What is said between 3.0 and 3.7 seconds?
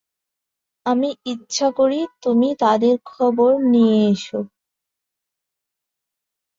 খবর